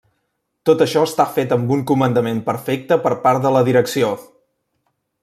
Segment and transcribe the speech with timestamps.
[0.69, 4.11] Tot això està fet amb un comandament perfecte per part de la direcció.